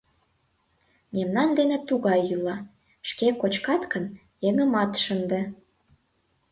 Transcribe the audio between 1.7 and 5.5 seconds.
тугай йӱла: шке кочкат гын, еҥымат шынде.